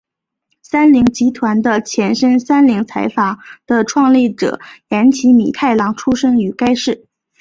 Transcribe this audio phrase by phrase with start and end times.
[0.63, 7.05] 三菱集团的前身三菱财阀的创立者岩崎弥太郎出身于该市。